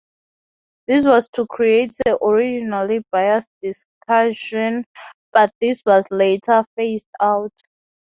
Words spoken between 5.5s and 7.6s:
this was later phased out.